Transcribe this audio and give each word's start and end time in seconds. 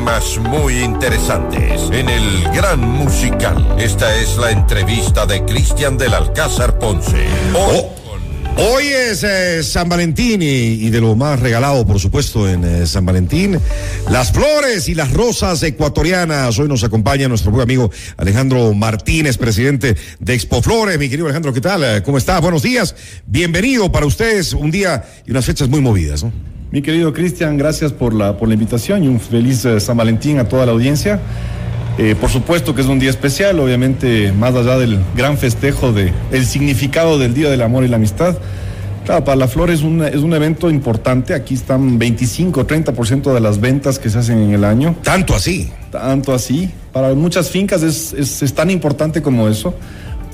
temas 0.00 0.38
muy 0.38 0.78
interesantes 0.78 1.82
en 1.92 2.08
el 2.08 2.44
Gran 2.54 2.80
Musical. 2.80 3.76
Esta 3.78 4.16
es 4.16 4.38
la 4.38 4.50
entrevista 4.50 5.26
de 5.26 5.44
Cristian 5.44 5.98
del 5.98 6.14
Alcázar 6.14 6.78
Ponce. 6.78 7.26
Oh. 7.54 7.94
Hoy 8.56 8.86
es 8.86 9.22
eh, 9.24 9.62
San 9.62 9.90
Valentín 9.90 10.40
y, 10.40 10.88
de 10.88 11.00
lo 11.02 11.14
más 11.16 11.38
regalado, 11.38 11.86
por 11.86 12.00
supuesto, 12.00 12.48
en 12.48 12.64
eh, 12.64 12.86
San 12.86 13.04
Valentín, 13.04 13.60
las 14.10 14.32
flores 14.32 14.88
y 14.88 14.94
las 14.94 15.12
rosas 15.12 15.62
ecuatorianas. 15.62 16.58
Hoy 16.58 16.68
nos 16.68 16.82
acompaña 16.82 17.28
nuestro 17.28 17.50
buen 17.50 17.64
amigo 17.64 17.90
Alejandro 18.16 18.72
Martínez, 18.72 19.36
presidente 19.36 19.96
de 20.18 20.34
Expo 20.34 20.62
Flores. 20.62 20.98
Mi 20.98 21.10
querido 21.10 21.26
Alejandro, 21.26 21.52
¿qué 21.52 21.60
tal? 21.60 22.02
¿Cómo 22.04 22.16
está? 22.16 22.40
Buenos 22.40 22.62
días. 22.62 22.94
Bienvenido 23.26 23.92
para 23.92 24.06
ustedes. 24.06 24.54
Un 24.54 24.70
día 24.70 25.04
y 25.26 25.30
unas 25.30 25.44
fechas 25.44 25.68
muy 25.68 25.82
movidas, 25.82 26.24
¿no? 26.24 26.32
Mi 26.72 26.82
querido 26.82 27.12
Cristian, 27.12 27.56
gracias 27.56 27.92
por 27.92 28.14
la, 28.14 28.36
por 28.36 28.46
la 28.46 28.54
invitación 28.54 29.02
y 29.02 29.08
un 29.08 29.18
feliz 29.18 29.66
San 29.78 29.96
Valentín 29.96 30.38
a 30.38 30.48
toda 30.48 30.66
la 30.66 30.72
audiencia. 30.72 31.20
Eh, 31.98 32.14
por 32.18 32.30
supuesto 32.30 32.76
que 32.76 32.80
es 32.80 32.86
un 32.86 33.00
día 33.00 33.10
especial, 33.10 33.58
obviamente, 33.58 34.32
más 34.32 34.54
allá 34.54 34.78
del 34.78 35.00
gran 35.16 35.36
festejo 35.36 35.92
de 35.92 36.12
el 36.30 36.46
significado 36.46 37.18
del 37.18 37.34
Día 37.34 37.50
del 37.50 37.62
Amor 37.62 37.82
y 37.84 37.88
la 37.88 37.96
Amistad. 37.96 38.36
Claro, 39.04 39.24
para 39.24 39.36
la 39.36 39.48
flor 39.48 39.70
es, 39.70 39.80
es 39.80 40.22
un 40.22 40.32
evento 40.32 40.70
importante. 40.70 41.34
Aquí 41.34 41.54
están 41.54 41.98
25, 41.98 42.64
30% 42.64 43.34
de 43.34 43.40
las 43.40 43.60
ventas 43.60 43.98
que 43.98 44.08
se 44.08 44.18
hacen 44.18 44.38
en 44.38 44.54
el 44.54 44.62
año. 44.62 44.94
Tanto 45.02 45.34
así. 45.34 45.70
Tanto 45.90 46.32
así. 46.32 46.70
Para 46.92 47.14
muchas 47.14 47.50
fincas 47.50 47.82
es, 47.82 48.12
es, 48.12 48.54
tan 48.54 48.70
importante 48.70 49.22
como 49.22 49.48
eso. 49.48 49.74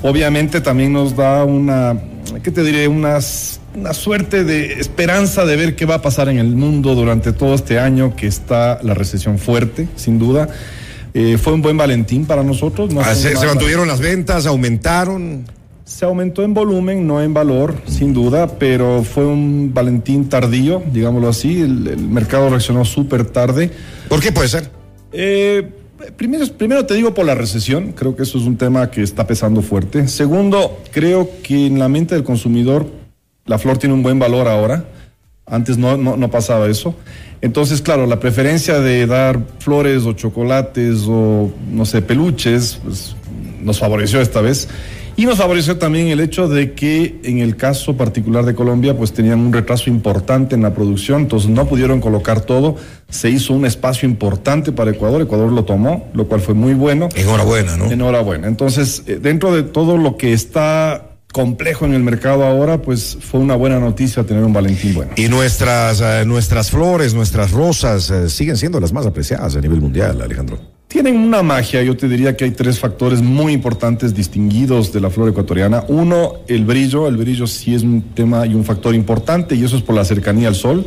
Obviamente 0.02 0.60
también 0.60 0.92
nos 0.92 1.16
da 1.16 1.44
una, 1.44 1.96
¿qué 2.42 2.50
te 2.50 2.62
diré? 2.62 2.88
Unas, 2.88 3.60
una 3.74 3.94
suerte 3.94 4.44
de 4.44 4.74
esperanza 4.74 5.44
de 5.44 5.56
ver 5.56 5.76
qué 5.76 5.86
va 5.86 5.96
a 5.96 6.02
pasar 6.02 6.28
en 6.28 6.38
el 6.38 6.48
mundo 6.48 6.94
durante 6.94 7.32
todo 7.32 7.54
este 7.54 7.78
año 7.78 8.16
que 8.16 8.26
está 8.26 8.78
la 8.82 8.94
recesión 8.94 9.38
fuerte, 9.38 9.88
sin 9.96 10.18
duda. 10.18 10.48
Eh, 11.14 11.38
fue 11.38 11.54
un 11.54 11.62
buen 11.62 11.76
Valentín 11.76 12.26
para 12.26 12.42
nosotros. 12.42 12.90
Ah, 12.98 13.14
se, 13.14 13.34
mantuvieron 13.46 13.88
las 13.88 14.00
ventas? 14.00 14.46
¿Aumentaron? 14.46 15.44
Se 15.84 16.04
aumentó 16.04 16.42
en 16.42 16.52
volumen, 16.52 17.06
no 17.06 17.22
en 17.22 17.32
valor, 17.32 17.74
sin 17.86 18.12
duda, 18.12 18.58
pero 18.58 19.02
fue 19.02 19.24
un 19.24 19.72
Valentín 19.72 20.28
tardío, 20.28 20.82
digámoslo 20.92 21.28
así. 21.28 21.62
El, 21.62 21.96
mercado 21.98 22.50
reaccionó 22.50 22.84
súper 22.84 23.24
tarde. 23.24 23.70
¿Por 24.08 24.20
qué 24.20 24.32
puede 24.32 24.48
ser? 24.48 24.68
Eh, 25.12 25.70
primero, 26.16 26.46
primero 26.46 26.86
te 26.86 26.94
digo 26.94 27.14
por 27.14 27.26
la 27.26 27.34
recesión, 27.34 27.92
creo 27.92 28.16
que 28.16 28.22
eso 28.22 28.38
es 28.38 28.44
un 28.44 28.56
tema 28.56 28.90
que 28.90 29.02
está 29.02 29.26
pesando 29.26 29.62
fuerte. 29.62 30.08
Segundo, 30.08 30.78
creo 30.90 31.28
que 31.42 31.66
en 31.66 31.78
la 31.78 31.88
mente 31.88 32.14
del 32.14 32.24
consumidor 32.24 32.86
la 33.44 33.58
flor 33.58 33.78
tiene 33.78 33.94
un 33.94 34.02
buen 34.02 34.18
valor 34.18 34.48
ahora. 34.48 34.84
Antes 35.46 35.78
no, 35.78 35.96
no 35.96 36.30
pasaba 36.30 36.66
eso. 36.66 36.96
Entonces, 37.40 37.82
claro, 37.82 38.06
la 38.06 38.18
preferencia 38.18 38.80
de 38.80 39.06
dar 39.06 39.40
flores 39.60 40.04
o 40.04 40.12
chocolates 40.14 41.04
o, 41.06 41.52
no 41.70 41.84
sé, 41.84 42.02
peluches, 42.02 42.80
pues, 42.82 43.14
nos 43.62 43.78
favoreció 43.78 44.20
esta 44.20 44.40
vez. 44.40 44.68
Y 45.18 45.24
nos 45.24 45.38
favoreció 45.38 45.78
también 45.78 46.08
el 46.08 46.20
hecho 46.20 46.46
de 46.46 46.74
que 46.74 47.20
en 47.24 47.38
el 47.38 47.56
caso 47.56 47.96
particular 47.96 48.44
de 48.44 48.54
Colombia, 48.54 48.94
pues 48.94 49.14
tenían 49.14 49.40
un 49.40 49.50
retraso 49.50 49.88
importante 49.88 50.54
en 50.54 50.60
la 50.60 50.74
producción, 50.74 51.22
entonces 51.22 51.48
no 51.48 51.66
pudieron 51.66 52.02
colocar 52.02 52.42
todo. 52.42 52.76
Se 53.08 53.30
hizo 53.30 53.54
un 53.54 53.64
espacio 53.64 54.06
importante 54.06 54.72
para 54.72 54.90
Ecuador, 54.90 55.22
Ecuador 55.22 55.50
lo 55.50 55.64
tomó, 55.64 56.10
lo 56.12 56.26
cual 56.26 56.42
fue 56.42 56.52
muy 56.52 56.74
bueno. 56.74 57.08
Enhorabuena, 57.14 57.78
¿no? 57.78 57.90
Enhorabuena. 57.90 58.46
Entonces, 58.46 59.04
eh, 59.06 59.18
dentro 59.20 59.54
de 59.54 59.62
todo 59.62 59.96
lo 59.96 60.18
que 60.18 60.34
está 60.34 61.16
complejo 61.32 61.86
en 61.86 61.94
el 61.94 62.02
mercado 62.02 62.44
ahora, 62.44 62.82
pues 62.82 63.16
fue 63.18 63.40
una 63.40 63.56
buena 63.56 63.78
noticia 63.78 64.24
tener 64.24 64.44
un 64.44 64.52
Valentín 64.52 64.94
bueno. 64.94 65.12
Y 65.16 65.28
nuestras, 65.28 66.02
eh, 66.02 66.24
nuestras 66.26 66.70
flores, 66.70 67.14
nuestras 67.14 67.52
rosas 67.52 68.10
eh, 68.10 68.28
siguen 68.28 68.58
siendo 68.58 68.80
las 68.80 68.92
más 68.92 69.06
apreciadas 69.06 69.56
a 69.56 69.60
nivel 69.62 69.80
mundial, 69.80 70.20
Alejandro. 70.20 70.75
Tienen 70.88 71.16
una 71.16 71.42
magia, 71.42 71.82
yo 71.82 71.96
te 71.96 72.08
diría 72.08 72.36
que 72.36 72.44
hay 72.44 72.52
tres 72.52 72.78
factores 72.78 73.20
muy 73.20 73.52
importantes 73.52 74.14
distinguidos 74.14 74.92
de 74.92 75.00
la 75.00 75.10
flor 75.10 75.28
ecuatoriana. 75.28 75.84
Uno, 75.88 76.34
el 76.46 76.64
brillo, 76.64 77.08
el 77.08 77.16
brillo 77.16 77.48
sí 77.48 77.74
es 77.74 77.82
un 77.82 78.02
tema 78.14 78.46
y 78.46 78.54
un 78.54 78.64
factor 78.64 78.94
importante 78.94 79.56
y 79.56 79.64
eso 79.64 79.76
es 79.76 79.82
por 79.82 79.96
la 79.96 80.04
cercanía 80.04 80.46
al 80.46 80.54
sol. 80.54 80.86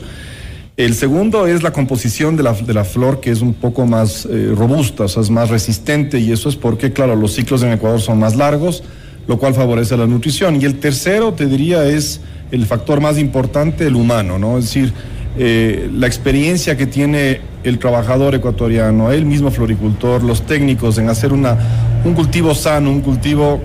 El 0.78 0.94
segundo 0.94 1.48
es 1.48 1.64
la 1.64 1.74
composición 1.74 2.38
de 2.38 2.44
la, 2.44 2.86
flor, 2.86 3.20
que 3.20 3.32
es 3.32 3.42
un 3.42 3.54
poco 3.54 3.86
más 3.86 4.26
eh, 4.26 4.54
robusta, 4.56 5.04
o 5.04 5.08
sea, 5.10 5.22
es 5.22 5.30
más 5.30 5.50
resistente, 5.50 6.20
y 6.20 6.32
eso 6.32 6.48
es 6.48 6.56
porque, 6.56 6.94
claro, 6.94 7.18
los 7.18 7.34
ciclos 7.34 7.62
en 7.64 7.74
Ecuador 7.74 8.00
son 8.00 8.18
más 8.20 8.38
largos, 8.38 8.82
lo 9.28 9.38
cual 9.38 9.54
favorece 9.54 9.98
la 9.98 10.08
nutrición. 10.08 10.62
Y 10.62 10.64
el 10.64 10.80
tercero, 10.80 11.34
te 11.34 11.48
diría, 11.48 11.86
es 11.86 12.22
el 12.52 12.66
factor 12.66 13.02
más 13.02 13.20
importante, 13.20 13.88
el 13.88 13.96
humano, 13.96 14.40
¿no? 14.40 14.58
Es 14.58 14.68
decir, 14.68 14.94
eh, 15.42 15.90
la 15.94 16.06
experiencia 16.06 16.76
que 16.76 16.86
tiene 16.86 17.40
el 17.64 17.80
trabajador 17.80 18.36
ecuatoriano, 18.36 19.10
el 19.14 19.24
mismo 19.24 19.52
floricultor, 19.52 20.22
los 20.22 20.46
técnicos 20.46 20.98
en 20.98 21.08
hacer 21.08 21.32
una, 21.32 21.58
un 22.04 22.14
cultivo 22.14 22.54
sano, 22.54 22.92
un 22.92 23.00
cultivo 23.00 23.62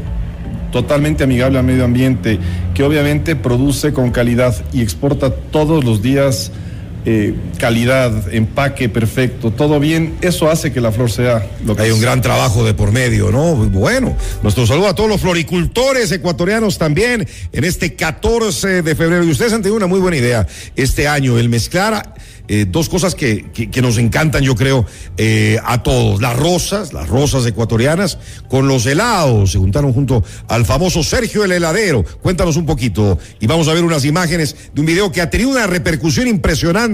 totalmente 0.71 1.25
amigable 1.25 1.59
al 1.59 1.65
medio 1.65 1.85
ambiente, 1.85 2.39
que 2.75 2.85
obviamente 2.85 3.35
produce 3.35 3.93
con 3.93 4.13
calidad 4.13 4.55
y 4.73 4.83
exporta 4.83 5.31
todos 5.35 5.83
los 5.83 6.01
días 6.01 6.53
eh, 7.07 7.35
calidad, 7.59 8.33
empaque 8.33 8.89
perfecto, 8.89 9.51
todo 9.51 9.79
bien, 9.79 10.15
eso 10.21 10.51
hace 10.51 10.73
que 10.73 10.81
la 10.81 10.91
flor 10.91 11.11
sea 11.11 11.47
lo 11.65 11.77
que 11.77 11.83
Hay 11.83 11.91
un 11.91 12.01
gran 12.01 12.23
trabajo 12.23 12.65
de 12.65 12.75
por 12.75 12.93
medio, 12.93 13.31
¿no? 13.31 13.55
Bueno, 13.57 14.17
nuestro 14.43 14.67
saludo 14.67 14.89
a 14.89 14.95
todos 14.95 15.09
los 15.11 15.21
floricultores 15.21 16.11
ecuatorianos 16.13 16.79
también 16.79 17.29
en 17.53 17.65
este 17.65 17.95
14 17.95 18.83
de 18.83 18.95
febrero. 18.95 19.25
Y 19.25 19.31
ustedes 19.31 19.53
han 19.53 19.63
tenido 19.63 19.77
una 19.77 19.87
muy 19.87 20.01
buena 20.01 20.17
idea 20.17 20.47
este 20.77 21.07
año, 21.07 21.39
el 21.39 21.49
mezclar 21.49 22.15
eh, 22.47 22.67
dos 22.69 22.91
cosas 22.91 23.15
que, 23.15 23.51
que, 23.53 23.81
nos 23.81 23.97
encantan, 23.97 24.43
yo 24.43 24.55
creo, 24.55 24.85
eh, 25.17 25.59
a 25.65 25.83
todos. 25.83 26.21
Las 26.21 26.37
rosas, 26.37 26.93
las 26.93 27.09
rosas 27.09 27.47
ecuatorianas, 27.47 28.19
con 28.49 28.69
los 28.69 28.85
helados. 28.85 29.53
Se 29.53 29.59
juntaron 29.59 29.95
junto 29.95 30.23
al 30.49 30.67
famoso 30.67 31.03
Sergio 31.03 31.45
el 31.45 31.53
Heladero. 31.53 32.05
Cuéntanos 32.23 32.57
un 32.57 32.67
poquito. 32.67 33.19
Y 33.41 33.47
vamos 33.47 33.69
a 33.69 33.73
ver 33.73 33.83
unas 33.83 34.05
imágenes 34.05 34.57
de 34.75 34.81
un 34.81 34.87
video 34.87 35.11
que 35.11 35.23
ha 35.23 35.31
tenido 35.31 35.49
una 35.49 35.67
repercusión 35.67 36.29
impresionante, 36.29 36.94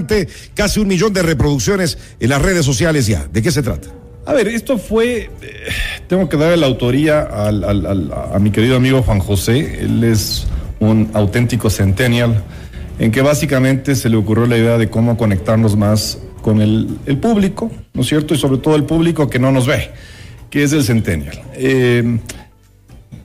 casi 0.53 0.79
un 0.79 0.87
millón 0.87 1.13
de 1.13 1.21
reproducciones 1.21 1.97
en 2.19 2.29
las 2.29 2.41
redes 2.41 2.65
sociales 2.65 3.07
ya. 3.07 3.27
¿De 3.31 3.41
qué 3.41 3.51
se 3.51 3.61
trata? 3.61 3.89
A 4.25 4.33
ver, 4.33 4.47
esto 4.47 4.77
fue, 4.77 5.29
eh, 5.41 5.67
tengo 6.07 6.29
que 6.29 6.37
darle 6.37 6.57
la 6.57 6.67
autoría 6.67 7.27
a 7.31 8.39
mi 8.39 8.51
querido 8.51 8.75
amigo 8.75 9.01
Juan 9.01 9.19
José. 9.19 9.79
Él 9.81 10.03
es 10.03 10.45
un 10.79 11.09
auténtico 11.13 11.69
centennial 11.69 12.43
en 12.99 13.11
que 13.11 13.21
básicamente 13.21 13.95
se 13.95 14.09
le 14.09 14.17
ocurrió 14.17 14.45
la 14.45 14.57
idea 14.57 14.77
de 14.77 14.89
cómo 14.89 15.17
conectarnos 15.17 15.75
más 15.75 16.19
con 16.41 16.61
el, 16.61 16.99
público, 17.19 17.71
¿no 17.93 18.01
es 18.01 18.07
cierto? 18.07 18.33
Y 18.33 18.37
sobre 18.37 18.59
todo 18.59 18.75
el 18.75 18.83
público 18.83 19.29
que 19.29 19.39
no 19.39 19.51
nos 19.51 19.67
ve, 19.67 19.89
que 20.49 20.63
es 20.63 20.73
el 20.73 20.83
Centennial. 20.83 21.41
Eh, 21.55 22.19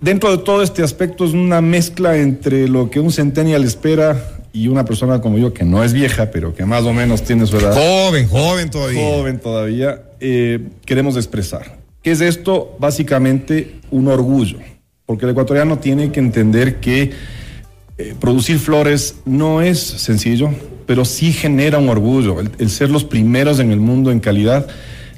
dentro 0.00 0.34
de 0.36 0.42
todo 0.42 0.62
este 0.62 0.82
aspecto 0.82 1.24
es 1.24 1.32
una 1.32 1.60
mezcla 1.60 2.16
entre 2.16 2.68
lo 2.68 2.90
que 2.90 3.00
un 3.00 3.12
Centennial 3.12 3.64
espera 3.64 4.35
y 4.56 4.68
una 4.68 4.86
persona 4.86 5.20
como 5.20 5.36
yo, 5.36 5.52
que 5.52 5.64
no 5.64 5.84
es 5.84 5.92
vieja, 5.92 6.30
pero 6.30 6.54
que 6.54 6.64
más 6.64 6.84
o 6.84 6.92
menos 6.94 7.22
tiene 7.22 7.46
su 7.46 7.58
edad. 7.58 7.74
Joven, 7.74 8.26
joven 8.26 8.70
todavía. 8.70 9.00
Joven 9.02 9.38
todavía, 9.38 10.02
eh, 10.18 10.60
queremos 10.86 11.16
expresar. 11.16 11.76
¿Qué 12.02 12.12
es 12.12 12.22
esto? 12.22 12.74
Básicamente 12.78 13.74
un 13.90 14.08
orgullo, 14.08 14.58
porque 15.04 15.26
el 15.26 15.32
ecuatoriano 15.32 15.78
tiene 15.78 16.10
que 16.10 16.20
entender 16.20 16.76
que 16.76 17.10
eh, 17.98 18.14
producir 18.18 18.58
flores 18.58 19.16
no 19.26 19.60
es 19.60 19.78
sencillo, 19.78 20.48
pero 20.86 21.04
sí 21.04 21.34
genera 21.34 21.78
un 21.78 21.90
orgullo. 21.90 22.38
El, 22.40 22.70
ser 22.70 22.88
los 22.88 23.04
primeros 23.04 23.58
en 23.58 23.72
el 23.72 23.80
mundo 23.80 24.10
en 24.10 24.20
calidad 24.20 24.68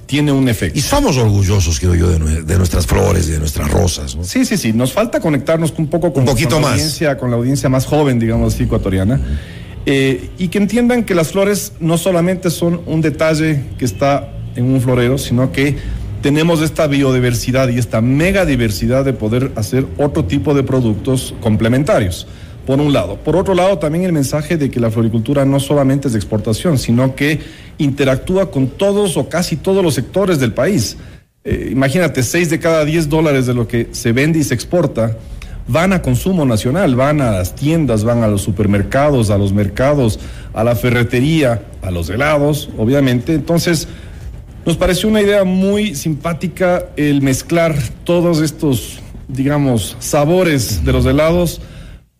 tiene 0.08 0.32
un 0.32 0.48
efecto. 0.48 0.78
Y 0.78 0.82
somos 0.82 1.18
orgullosos, 1.18 1.78
creo 1.78 1.94
yo, 1.94 2.08
de, 2.08 2.56
nuestras 2.56 2.86
flores, 2.86 3.28
de 3.28 3.38
nuestras 3.38 3.70
rosas. 3.70 4.16
Sí, 4.22 4.46
sí, 4.46 4.56
sí. 4.56 4.72
Nos 4.72 4.90
falta 4.90 5.20
conectarnos 5.20 5.74
un 5.76 5.86
poco 5.86 6.14
con, 6.14 6.22
un 6.22 6.28
poquito 6.30 6.58
la 6.58 6.70
audiencia, 6.70 7.18
con 7.18 7.30
la 7.30 7.36
audiencia 7.36 7.68
más 7.68 7.84
joven, 7.84 8.18
digamos 8.18 8.54
así, 8.54 8.64
ecuatoriana. 8.64 9.20
Eh, 9.84 10.30
y 10.38 10.48
que 10.48 10.56
entiendan 10.56 11.04
que 11.04 11.14
las 11.14 11.28
flores 11.28 11.74
no 11.78 11.98
solamente 11.98 12.48
son 12.48 12.80
un 12.86 13.02
detalle 13.02 13.62
que 13.78 13.84
está 13.84 14.32
en 14.56 14.64
un 14.64 14.80
florero, 14.80 15.18
sino 15.18 15.52
que 15.52 15.76
tenemos 16.22 16.62
esta 16.62 16.86
biodiversidad 16.86 17.68
y 17.68 17.78
esta 17.78 18.00
mega 18.00 18.46
diversidad 18.46 19.04
de 19.04 19.12
poder 19.12 19.52
hacer 19.56 19.86
otro 19.98 20.24
tipo 20.24 20.54
de 20.54 20.62
productos 20.62 21.34
complementarios 21.42 22.26
por 22.68 22.82
un 22.82 22.92
lado. 22.92 23.16
Por 23.16 23.34
otro 23.34 23.54
lado, 23.54 23.78
también 23.78 24.04
el 24.04 24.12
mensaje 24.12 24.58
de 24.58 24.70
que 24.70 24.78
la 24.78 24.90
floricultura 24.90 25.46
no 25.46 25.58
solamente 25.58 26.08
es 26.08 26.12
de 26.12 26.18
exportación, 26.18 26.76
sino 26.76 27.14
que 27.14 27.40
interactúa 27.78 28.50
con 28.50 28.66
todos 28.66 29.16
o 29.16 29.26
casi 29.26 29.56
todos 29.56 29.82
los 29.82 29.94
sectores 29.94 30.38
del 30.38 30.52
país. 30.52 30.98
Eh, 31.44 31.70
imagínate, 31.72 32.22
6 32.22 32.50
de 32.50 32.58
cada 32.58 32.84
10 32.84 33.08
dólares 33.08 33.46
de 33.46 33.54
lo 33.54 33.66
que 33.66 33.88
se 33.92 34.12
vende 34.12 34.40
y 34.40 34.44
se 34.44 34.52
exporta 34.52 35.16
van 35.66 35.94
a 35.94 36.02
consumo 36.02 36.44
nacional, 36.44 36.94
van 36.94 37.22
a 37.22 37.30
las 37.30 37.54
tiendas, 37.54 38.04
van 38.04 38.22
a 38.22 38.28
los 38.28 38.42
supermercados, 38.42 39.30
a 39.30 39.38
los 39.38 39.54
mercados, 39.54 40.20
a 40.52 40.62
la 40.62 40.76
ferretería, 40.76 41.62
a 41.80 41.90
los 41.90 42.10
helados, 42.10 42.68
obviamente. 42.76 43.32
Entonces, 43.32 43.88
nos 44.66 44.76
pareció 44.76 45.08
una 45.08 45.22
idea 45.22 45.44
muy 45.44 45.94
simpática 45.94 46.84
el 46.98 47.22
mezclar 47.22 47.74
todos 48.04 48.42
estos, 48.42 49.00
digamos, 49.26 49.96
sabores 50.00 50.84
de 50.84 50.92
los 50.92 51.06
helados 51.06 51.62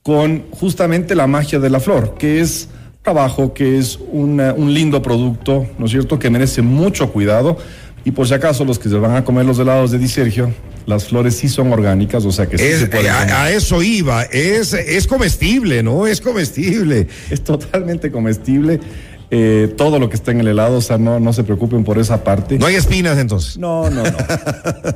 con 0.09 0.45
justamente 0.53 1.15
la 1.15 1.27
magia 1.27 1.59
de 1.59 1.69
la 1.69 1.81
flor, 1.81 2.15
que 2.19 2.41
es 2.41 2.71
trabajo 3.03 3.53
que 3.53 3.77
es 3.79 3.99
una- 4.11 4.55
un 4.55 4.73
lindo 4.73 5.03
producto, 5.03 5.67
¿no 5.79 5.85
es 5.85 5.91
cierto?, 5.91 6.19
que 6.19 6.31
merece 6.31 6.63
mucho 6.63 7.13
cuidado. 7.13 7.59
Y 8.07 8.13
por 8.13 8.27
si 8.27 8.33
acaso 8.33 8.65
los 8.65 8.79
que 8.79 8.89
se 8.89 8.95
van 8.95 9.17
a 9.17 9.23
comer 9.25 9.45
los 9.45 9.59
helados 9.59 9.91
de 9.91 9.99
Di 9.99 10.09
Sergio, 10.09 10.51
las 10.87 11.05
flores 11.09 11.35
sí 11.37 11.51
son 11.51 11.71
orgánicas, 11.75 12.25
o 12.25 12.33
sea 12.33 12.47
que 12.47 12.57
sí 12.57 12.65
Es- 12.65 12.81
se 12.81 12.87
pueden 12.87 13.13
comer. 13.13 13.31
a, 13.35 13.43
a 13.45 13.51
eso 13.53 13.83
iba, 13.83 14.23
es, 14.23 14.73
es 14.73 15.07
comestible, 15.07 15.83
¿no? 15.83 16.07
Es 16.07 16.23
comestible. 16.23 17.07
Es 17.29 17.45
totalmente 17.45 18.11
comestible. 18.11 18.81
Eh, 19.31 19.75
todo 19.77 19.99
lo 19.99 20.09
que 20.09 20.17
está 20.17 20.31
en 20.31 20.41
el 20.41 20.49
helado, 20.49 20.79
o 20.79 20.81
sea, 20.81 20.97
no, 20.97 21.21
no 21.21 21.33
se 21.35 21.45
preocupen 21.45 21.85
por 21.85 21.99
esa 21.99 22.25
parte. 22.25 22.59
No 22.59 22.67
hay 22.67 22.77
espinas 22.77 23.19
entonces. 23.19 23.59
No, 23.59 23.91
no, 23.91 24.03
no. 24.03 24.11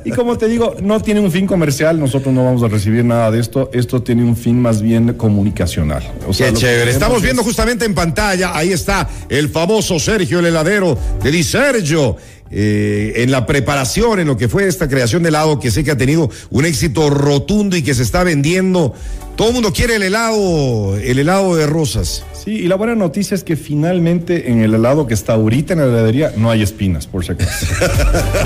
Y 0.05 0.11
como 0.11 0.37
te 0.37 0.47
digo, 0.47 0.75
no 0.81 0.99
tiene 1.01 1.19
un 1.19 1.31
fin 1.31 1.45
comercial, 1.45 1.99
nosotros 1.99 2.33
no 2.33 2.43
vamos 2.43 2.63
a 2.63 2.67
recibir 2.67 3.05
nada 3.05 3.29
de 3.29 3.39
esto, 3.39 3.69
esto 3.73 4.01
tiene 4.01 4.23
un 4.23 4.35
fin 4.35 4.59
más 4.59 4.81
bien 4.81 5.13
comunicacional. 5.13 6.03
O 6.27 6.33
sea, 6.33 6.47
Qué 6.47 6.53
que 6.53 6.59
chévere. 6.61 6.91
Estamos 6.91 7.17
es- 7.17 7.23
viendo 7.23 7.43
justamente 7.43 7.85
en 7.85 7.93
pantalla, 7.93 8.55
ahí 8.55 8.71
está 8.71 9.07
el 9.29 9.49
famoso 9.49 9.99
Sergio 9.99 10.39
el 10.39 10.47
heladero 10.47 10.97
de 11.23 11.31
Di 11.31 11.43
Sergio. 11.43 12.17
eh, 12.55 13.23
en 13.23 13.31
la 13.31 13.47
preparación, 13.47 14.19
en 14.19 14.27
lo 14.27 14.37
que 14.37 14.47
fue 14.47 14.67
esta 14.67 14.87
creación 14.87 15.23
de 15.23 15.29
helado, 15.29 15.59
que 15.59 15.71
sé 15.71 15.83
que 15.83 15.89
ha 15.89 15.97
tenido 15.97 16.29
un 16.51 16.65
éxito 16.65 17.09
rotundo 17.09 17.75
y 17.75 17.81
que 17.81 17.95
se 17.95 18.03
está 18.03 18.23
vendiendo. 18.23 18.93
Todo 19.35 19.47
el 19.47 19.53
mundo 19.55 19.73
quiere 19.73 19.95
el 19.95 20.03
helado, 20.03 20.95
el 20.97 21.17
helado 21.17 21.55
de 21.55 21.65
rosas. 21.65 22.23
Sí, 22.43 22.51
y 22.51 22.67
la 22.67 22.75
buena 22.75 22.93
noticia 22.93 23.35
es 23.35 23.43
que 23.45 23.55
finalmente 23.55 24.51
en 24.51 24.61
el 24.61 24.73
helado 24.73 25.07
que 25.07 25.13
está 25.13 25.33
ahorita 25.33 25.73
en 25.73 25.79
la 25.79 25.85
heladería 25.85 26.33
no 26.35 26.51
hay 26.51 26.61
espinas, 26.61 27.07
por 27.07 27.23
si 27.23 27.31
acaso. 27.31 27.65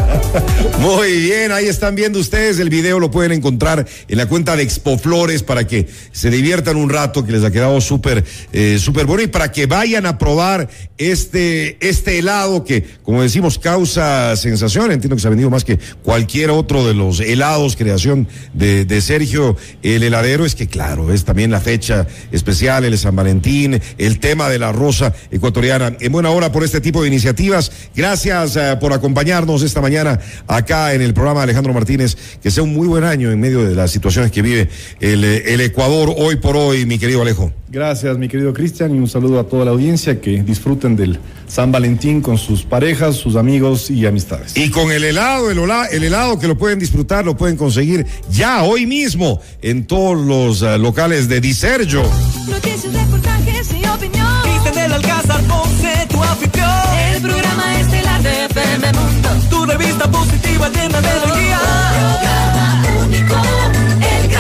Muy 0.79 1.19
bien, 1.19 1.51
ahí 1.51 1.65
están 1.65 1.95
viendo 1.95 2.19
ustedes 2.19 2.59
el 2.59 2.69
video, 2.69 2.99
lo 2.99 3.09
pueden 3.09 3.31
encontrar 3.31 3.87
en 4.07 4.17
la 4.17 4.27
cuenta 4.27 4.55
de 4.55 4.61
Expo 4.61 4.99
Flores 4.99 5.41
para 5.41 5.65
que 5.65 5.87
se 6.11 6.29
diviertan 6.29 6.75
un 6.75 6.89
rato, 6.89 7.25
que 7.25 7.31
les 7.31 7.43
ha 7.43 7.49
quedado 7.49 7.81
súper, 7.81 8.23
eh, 8.53 8.77
súper 8.79 9.07
bueno 9.07 9.23
y 9.23 9.27
para 9.27 9.51
que 9.51 9.65
vayan 9.65 10.05
a 10.05 10.19
probar 10.19 10.69
este, 10.99 11.77
este 11.79 12.19
helado 12.19 12.63
que, 12.63 12.85
como 13.01 13.23
decimos, 13.23 13.57
causa 13.57 14.35
sensación. 14.35 14.91
Entiendo 14.91 15.15
que 15.15 15.21
se 15.23 15.27
ha 15.27 15.31
vendido 15.31 15.49
más 15.49 15.63
que 15.63 15.79
cualquier 16.03 16.51
otro 16.51 16.85
de 16.85 16.93
los 16.93 17.19
helados, 17.19 17.75
creación 17.75 18.27
de, 18.53 18.85
de 18.85 19.01
Sergio 19.01 19.57
el 19.81 20.03
heladero. 20.03 20.45
Es 20.45 20.53
que, 20.53 20.67
claro, 20.67 21.11
es 21.11 21.25
también 21.25 21.49
la 21.49 21.61
fecha 21.61 22.05
especial, 22.31 22.85
el 22.85 22.97
San 22.97 23.15
Valentín, 23.15 23.79
el 23.97 24.19
tema 24.19 24.49
de 24.49 24.59
la 24.59 24.71
rosa 24.71 25.13
ecuatoriana. 25.31 25.95
En 25.99 26.11
buena 26.11 26.29
hora 26.29 26.51
por 26.51 26.63
este 26.63 26.81
tipo 26.81 27.01
de 27.01 27.07
iniciativas. 27.07 27.71
Gracias 27.95 28.55
eh, 28.55 28.77
por 28.79 28.93
acompañarnos 28.93 29.61
esta 29.63 29.81
mañana 29.81 30.19
acá 30.47 30.93
en 30.93 31.01
el 31.01 31.13
programa 31.13 31.41
de 31.41 31.43
Alejandro 31.45 31.73
Martínez. 31.73 32.17
Que 32.41 32.51
sea 32.51 32.63
un 32.63 32.73
muy 32.73 32.87
buen 32.87 33.03
año 33.03 33.31
en 33.31 33.39
medio 33.39 33.63
de 33.67 33.75
las 33.75 33.91
situaciones 33.91 34.31
que 34.31 34.41
vive 34.41 34.69
el, 34.99 35.23
eh, 35.23 35.53
el 35.53 35.61
Ecuador 35.61 36.13
hoy 36.17 36.37
por 36.37 36.55
hoy, 36.57 36.85
mi 36.85 36.97
querido 36.99 37.21
Alejo. 37.21 37.51
Gracias, 37.69 38.17
mi 38.17 38.29
querido 38.29 38.53
Cristian, 38.53 38.95
y 38.95 38.99
un 38.99 39.09
saludo 39.09 39.41
a 39.41 39.43
toda 39.43 39.65
la 39.65 39.71
audiencia 39.71 40.21
que 40.21 40.41
disfruten 40.41 40.95
del 40.95 41.19
San 41.49 41.69
Valentín 41.69 42.21
con 42.21 42.37
sus 42.37 42.63
parejas, 42.63 43.17
sus 43.17 43.35
amigos 43.35 43.89
y 43.89 44.05
amistades. 44.05 44.55
Y 44.55 44.69
con 44.69 44.89
el 44.89 45.03
helado, 45.03 45.51
el, 45.51 45.59
hola- 45.59 45.87
el 45.91 46.03
helado 46.05 46.39
que 46.39 46.47
lo 46.47 46.57
pueden 46.57 46.79
disfrutar, 46.79 47.25
lo 47.25 47.35
pueden 47.35 47.57
conseguir 47.57 48.05
ya 48.31 48.63
hoy 48.63 48.85
mismo 48.85 49.41
en 49.61 49.85
todos 49.85 50.17
los 50.25 50.61
eh, 50.61 50.77
locales 50.77 51.27
de 51.27 51.41
Di 51.41 51.53
Sergio. 51.53 52.03
Opinión. 53.97 54.41
Cristian 54.43 54.75
del 54.75 54.93
Alcázar 54.93 55.41
Ponce, 55.43 56.07
tu 56.09 56.23
anfitrión. 56.23 56.69
El 57.13 57.21
programa 57.21 57.79
estelar 57.79 58.21
de 58.21 58.45
FM 58.45 58.93
Mundo. 58.93 59.29
Tu 59.49 59.65
revista 59.65 60.11
positiva 60.11 60.69
llena 60.69 61.01
de 61.01 61.09
alegría. 61.09 61.59
Programa 61.93 62.83
único. 63.03 63.35